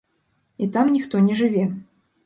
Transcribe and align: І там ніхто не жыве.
І 0.63 0.69
там 0.77 0.91
ніхто 0.95 1.23
не 1.29 1.39
жыве. 1.45 1.71